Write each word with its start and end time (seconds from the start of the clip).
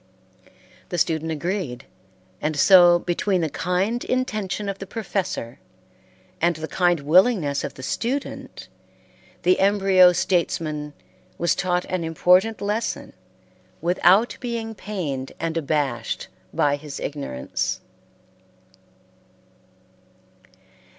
The 0.89 0.97
student 0.97 1.31
agreed, 1.31 1.85
and 2.41 2.57
so 2.57 2.97
between 2.97 3.41
the 3.41 3.51
kind 3.51 4.03
intention 4.03 4.67
of 4.67 4.79
the 4.79 4.87
professor 4.87 5.59
and 6.41 6.55
the 6.55 6.67
kind 6.67 7.01
willingness 7.01 7.63
of 7.63 7.75
the 7.75 7.83
student 7.83 8.67
the 9.43 9.59
embryo 9.59 10.11
statesman 10.11 10.95
was 11.37 11.53
taught 11.53 11.85
an 11.85 12.03
important 12.03 12.61
lesson 12.61 13.13
without 13.79 14.37
being 14.39 14.73
pained 14.73 15.33
and 15.39 15.55
abashed 15.55 16.29
by 16.51 16.77
his 16.77 16.99
ignorance. 16.99 17.79